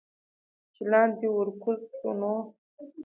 [0.73, 2.33] چې لاندې ورکوز شو نو